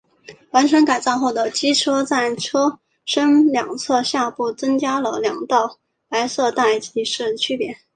[0.49, 5.77] 完成改造后的机车在车身两侧下部增加了两道
[6.09, 7.77] 白色带以示区别。